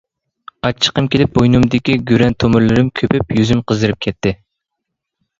[0.67, 4.33] ئاچچىقىم كېلىپ، بوينۇمدىكى گۈرەن تومۇرلىرىم كۆپۈپ، يۈزۈم قىزىرىپ كەتتى.